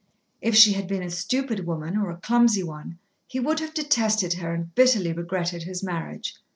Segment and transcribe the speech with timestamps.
[0.41, 4.33] If she had been a stupid woman or a clumsy one, he would have detested
[4.33, 6.35] her and bitterly regretted his marriage.